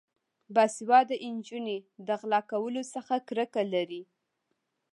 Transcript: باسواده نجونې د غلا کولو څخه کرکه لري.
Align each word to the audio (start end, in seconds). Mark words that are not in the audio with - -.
باسواده 0.55 1.15
نجونې 1.37 1.77
د 2.07 2.09
غلا 2.19 2.41
کولو 2.51 2.81
څخه 2.93 3.15
کرکه 3.27 3.61
لري. 3.73 4.03